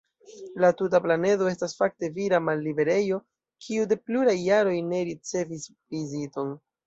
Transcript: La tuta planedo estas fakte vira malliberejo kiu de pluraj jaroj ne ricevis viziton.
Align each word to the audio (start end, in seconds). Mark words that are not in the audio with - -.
La 0.63 0.69
tuta 0.79 0.99
planedo 1.01 1.49
estas 1.49 1.75
fakte 1.81 2.07
vira 2.15 2.39
malliberejo 2.45 3.19
kiu 3.65 3.85
de 3.91 3.99
pluraj 4.07 4.35
jaroj 4.47 4.75
ne 4.89 5.03
ricevis 5.11 5.69
viziton. 5.97 6.51